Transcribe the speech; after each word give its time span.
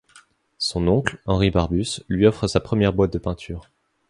Son 0.57 0.87
oncle, 0.87 1.19
Henri 1.27 1.51
Barbusse, 1.51 2.03
lui 2.09 2.25
offre 2.25 2.47
sa 2.47 2.59
première 2.59 2.91
boîte 2.91 3.13
de 3.13 3.19
peinture. 3.19 3.69